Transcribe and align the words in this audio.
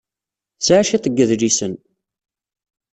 Tesɛa 0.57 0.87
cwiṭ 0.87 1.05
n 1.09 1.15
yedlisen. 1.17 1.73